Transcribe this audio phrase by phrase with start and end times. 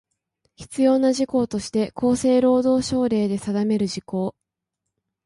[0.55, 4.35] 必要な事項として厚生労働省令で定める事項